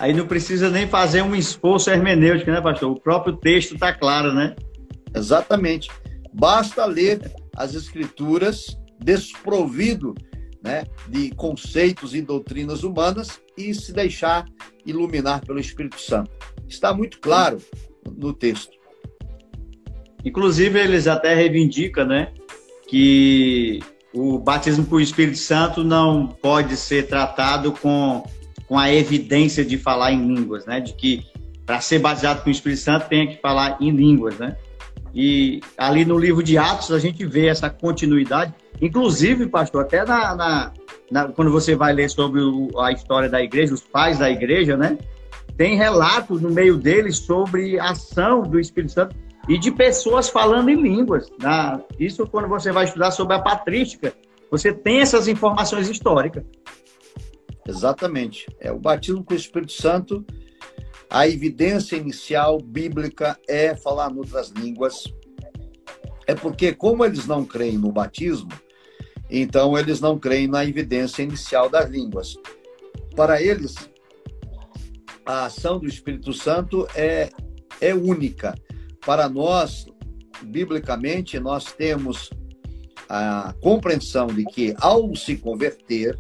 [0.01, 2.91] Aí não precisa nem fazer um esforço hermenêutico, né, pastor?
[2.91, 4.57] O próprio texto está claro, né?
[5.15, 5.91] Exatamente.
[6.33, 7.21] Basta ler
[7.55, 10.15] as escrituras desprovido
[10.65, 14.47] né, de conceitos e doutrinas humanas e se deixar
[14.87, 16.31] iluminar pelo Espírito Santo.
[16.67, 17.59] Está muito claro
[18.17, 18.73] no texto.
[20.25, 22.33] Inclusive, eles até reivindicam né,
[22.89, 23.81] que
[24.15, 28.25] o batismo por Espírito Santo não pode ser tratado com
[28.71, 30.79] com a evidência de falar em línguas, né?
[30.79, 31.27] De que
[31.67, 34.57] para ser batizado com o Espírito Santo tem que falar em línguas, né?
[35.13, 40.37] E ali no livro de Atos a gente vê essa continuidade, inclusive, pastor, até na,
[40.37, 40.73] na,
[41.11, 44.77] na quando você vai ler sobre o, a história da igreja, os pais da igreja,
[44.77, 44.97] né?
[45.57, 49.17] Tem relatos no meio deles sobre a ação do Espírito Santo
[49.49, 51.29] e de pessoas falando em línguas.
[51.43, 51.81] Né?
[51.99, 54.15] Isso quando você vai estudar sobre a patrística,
[54.49, 56.45] você tem essas informações históricas.
[57.67, 58.47] Exatamente.
[58.59, 60.25] É o batismo com o Espírito Santo.
[61.09, 65.05] A evidência inicial bíblica é falar em outras línguas.
[66.27, 68.51] É porque, como eles não creem no batismo,
[69.29, 72.37] então eles não creem na evidência inicial das línguas.
[73.17, 73.75] Para eles,
[75.27, 77.31] a ação do Espírito Santo é,
[77.81, 78.55] é única.
[79.05, 79.87] Para nós,
[80.43, 82.31] biblicamente, nós temos
[83.09, 86.17] a compreensão de que, ao se converter,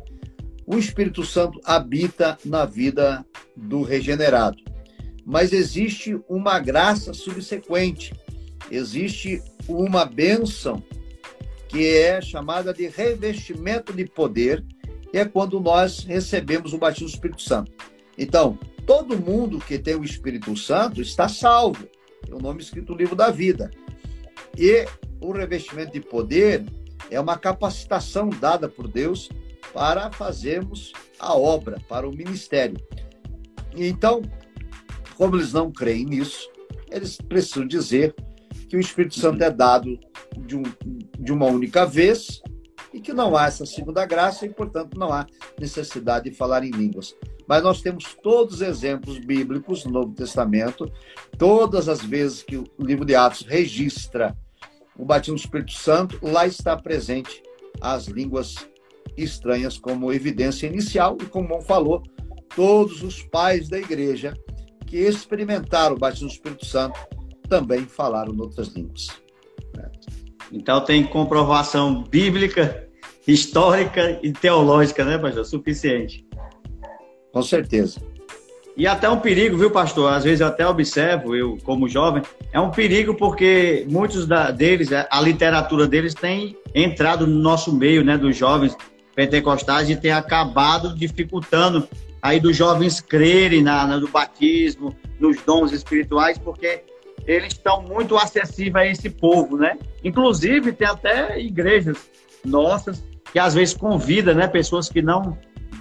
[0.72, 4.58] o Espírito Santo habita na vida do regenerado.
[5.26, 8.14] Mas existe uma graça subsequente,
[8.70, 10.80] existe uma bênção
[11.68, 14.64] que é chamada de revestimento de poder,
[15.12, 17.72] e é quando nós recebemos o batismo do Espírito Santo.
[18.16, 18.56] Então,
[18.86, 21.88] todo mundo que tem o Espírito Santo está salvo.
[22.28, 23.72] É o nome escrito no livro da vida.
[24.56, 24.86] E
[25.20, 26.64] o revestimento de poder
[27.10, 29.28] é uma capacitação dada por Deus
[29.72, 32.76] para fazermos a obra, para o ministério.
[33.76, 34.22] Então,
[35.16, 36.50] como eles não creem nisso,
[36.90, 38.14] eles precisam dizer
[38.68, 39.98] que o Espírito Santo é dado
[40.38, 40.62] de, um,
[41.18, 42.40] de uma única vez
[42.92, 45.26] e que não há essa segunda graça e, portanto, não há
[45.58, 47.14] necessidade de falar em línguas.
[47.46, 50.90] Mas nós temos todos os exemplos bíblicos no Novo Testamento,
[51.36, 54.36] todas as vezes que o livro de Atos registra
[54.96, 57.42] o batismo do Espírito Santo, lá está presente
[57.80, 58.54] as línguas
[59.16, 62.02] estranhas como evidência inicial, e como o falou,
[62.54, 64.34] todos os pais da igreja
[64.86, 66.98] que experimentaram o batismo do Espírito Santo
[67.48, 69.08] também falaram outras línguas.
[70.52, 72.88] Então tem comprovação bíblica,
[73.26, 75.44] histórica e teológica, né, pastor?
[75.44, 76.26] Suficiente.
[77.32, 78.00] Com certeza.
[78.76, 80.12] E até um perigo, viu, pastor?
[80.12, 84.88] Às vezes eu até observo, eu como jovem, é um perigo porque muitos da, deles,
[84.92, 88.76] a literatura deles tem entrado no nosso meio, né, dos jovens
[89.20, 91.86] pentecostais e tem acabado dificultando
[92.22, 96.84] aí dos jovens crerem na, na, no batismo, nos dons espirituais, porque
[97.26, 99.78] eles estão muito acessíveis a esse povo, né?
[100.02, 101.98] Inclusive, tem até igrejas
[102.42, 105.36] nossas que às vezes convida, né, pessoas que não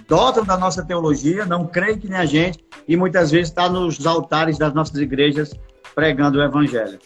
[0.06, 4.06] dotam da nossa teologia, não creem que nem a gente, e muitas vezes está nos
[4.06, 5.52] altares das nossas igrejas
[5.94, 6.98] pregando o evangelho.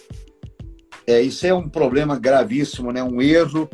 [1.06, 3.02] É, isso é um problema gravíssimo, né?
[3.04, 3.70] Um erro,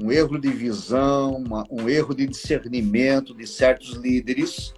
[0.00, 4.74] um erro de visão, uma, um erro de discernimento de certos líderes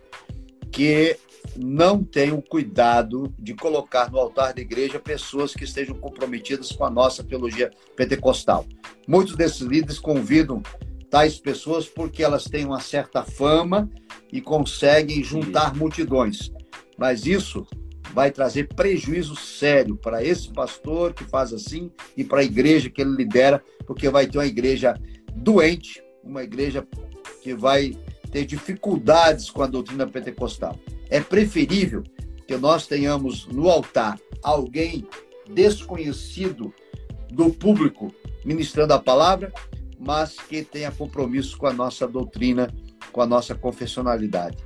[0.70, 1.16] que
[1.56, 6.84] não têm o cuidado de colocar no altar da igreja pessoas que estejam comprometidas com
[6.84, 8.66] a nossa teologia pentecostal.
[9.08, 10.62] Muitos desses líderes convidam
[11.08, 13.88] tais pessoas porque elas têm uma certa fama
[14.32, 16.52] e conseguem juntar multidões.
[16.98, 17.66] Mas isso
[18.16, 23.02] vai trazer prejuízo sério para esse pastor que faz assim e para a igreja que
[23.02, 24.98] ele lidera, porque vai ter uma igreja
[25.34, 26.82] doente, uma igreja
[27.42, 27.94] que vai
[28.32, 30.78] ter dificuldades com a doutrina pentecostal.
[31.10, 32.02] É preferível
[32.48, 35.06] que nós tenhamos no altar alguém
[35.52, 36.72] desconhecido
[37.30, 38.10] do público
[38.46, 39.52] ministrando a palavra,
[40.00, 42.74] mas que tenha compromisso com a nossa doutrina,
[43.12, 44.56] com a nossa confessionalidade.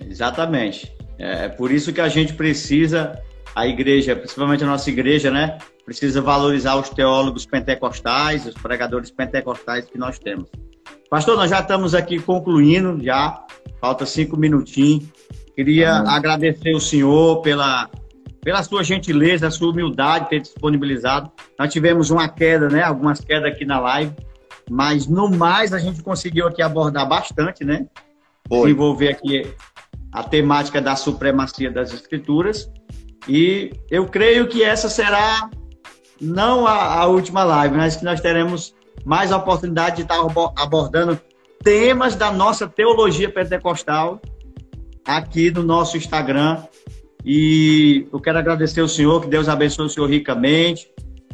[0.00, 0.93] Exatamente.
[1.18, 3.20] É, é por isso que a gente precisa,
[3.54, 5.58] a igreja, principalmente a nossa igreja, né?
[5.84, 10.48] Precisa valorizar os teólogos pentecostais, os pregadores pentecostais que nós temos.
[11.10, 13.44] Pastor, nós já estamos aqui concluindo, já
[13.80, 15.04] falta cinco minutinhos.
[15.54, 16.08] Queria uhum.
[16.08, 17.88] agradecer o senhor pela,
[18.42, 21.30] pela sua gentileza, a sua humildade ter disponibilizado.
[21.58, 22.82] Nós tivemos uma queda, né?
[22.82, 24.12] Algumas quedas aqui na live,
[24.68, 27.86] mas no mais a gente conseguiu aqui abordar bastante, né?
[28.48, 28.70] Foi.
[28.70, 29.54] Envolver aqui
[30.14, 32.70] a temática da supremacia das escrituras.
[33.28, 35.50] E eu creio que essa será
[36.20, 38.72] não a, a última live, mas que nós teremos
[39.04, 40.16] mais a oportunidade de estar
[40.56, 41.20] abordando
[41.64, 44.22] temas da nossa teologia pentecostal
[45.04, 46.62] aqui no nosso Instagram.
[47.24, 50.88] E eu quero agradecer ao Senhor, que Deus abençoe o Senhor ricamente,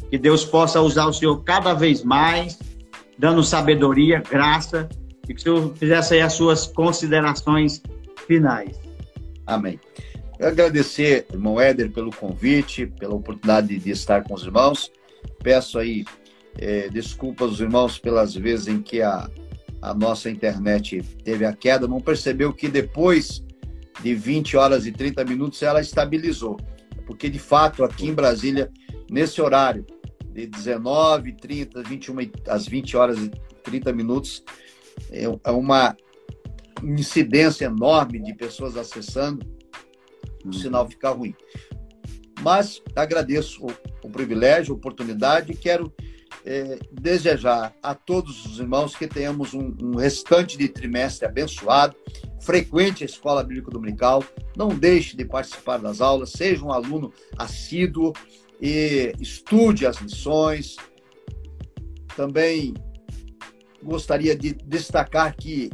[0.09, 2.57] que Deus possa usar o Senhor cada vez mais,
[3.19, 4.89] dando sabedoria, graça,
[5.29, 7.83] e que o Senhor fizesse aí as suas considerações
[8.27, 8.79] finais.
[9.45, 9.79] Amém.
[10.39, 14.91] Eu agradecer, irmão Éder, pelo convite, pela oportunidade de estar com os irmãos.
[15.43, 16.03] Peço aí
[16.57, 19.29] é, desculpas aos irmãos pelas vezes em que a,
[19.81, 21.87] a nossa internet teve a queda.
[21.87, 23.43] Não percebeu que depois
[24.01, 26.57] de 20 horas e 30 minutos ela estabilizou.
[27.05, 28.71] Porque, de fato, aqui em Brasília,
[29.09, 29.85] nesse horário,
[30.33, 32.15] de 19, 30, 21
[32.47, 33.29] às 20 horas e
[33.63, 34.43] 30 minutos,
[35.11, 35.95] é, é uma
[36.83, 39.45] incidência enorme de pessoas acessando,
[40.43, 40.53] o uhum.
[40.53, 41.35] sinal fica ruim.
[42.41, 43.71] Mas agradeço o,
[44.03, 45.93] o privilégio, a oportunidade e quero
[46.45, 51.95] é, desejar a todos os irmãos que tenhamos um, um, restante de trimestre abençoado,
[52.39, 54.23] frequente a Escola Bíblica Dominical,
[54.57, 58.13] não deixe de participar das aulas, seja um aluno assíduo
[58.59, 60.77] e estude as lições.
[62.15, 62.73] Também
[63.83, 65.69] gostaria de destacar que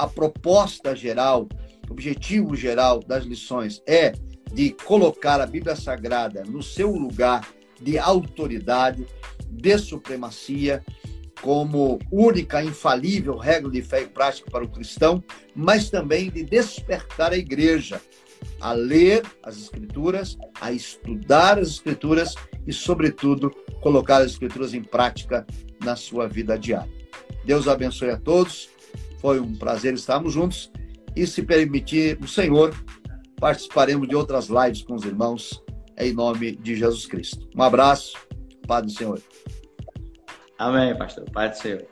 [0.00, 1.46] a proposta geral,
[1.90, 4.12] objetivo geral das lições é
[4.50, 7.46] de colocar a Bíblia Sagrada no seu lugar
[7.78, 9.06] de autoridade,
[9.46, 10.82] de supremacia,
[11.42, 15.22] como única, infalível regra de fé e prática para o cristão,
[15.54, 18.00] mas também de despertar a igreja
[18.58, 22.34] a ler as Escrituras, a estudar as Escrituras
[22.66, 23.50] e, sobretudo,
[23.82, 25.46] colocar as Escrituras em prática
[25.84, 26.92] na sua vida diária.
[27.44, 28.79] Deus abençoe a todos.
[29.20, 30.70] Foi um prazer estarmos juntos
[31.14, 32.74] e, se permitir o Senhor,
[33.36, 35.62] participaremos de outras lives com os irmãos
[35.98, 37.48] em nome de Jesus Cristo.
[37.54, 38.16] Um abraço,
[38.66, 39.20] Pai do Senhor.
[40.58, 41.24] Amém, pastor.
[41.30, 41.86] Pai do Senhor.